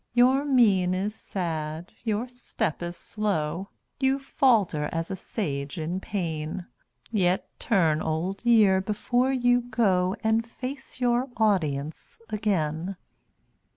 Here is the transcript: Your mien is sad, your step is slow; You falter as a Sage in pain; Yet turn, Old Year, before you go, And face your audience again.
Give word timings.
Your 0.15 0.45
mien 0.45 0.95
is 0.95 1.13
sad, 1.13 1.93
your 2.03 2.27
step 2.27 2.81
is 2.81 2.97
slow; 2.97 3.69
You 3.99 4.17
falter 4.17 4.89
as 4.91 5.11
a 5.11 5.15
Sage 5.15 5.77
in 5.77 5.99
pain; 5.99 6.65
Yet 7.11 7.47
turn, 7.59 8.01
Old 8.01 8.43
Year, 8.43 8.81
before 8.81 9.31
you 9.31 9.61
go, 9.61 10.15
And 10.23 10.43
face 10.49 10.99
your 10.99 11.29
audience 11.37 12.17
again. 12.29 12.95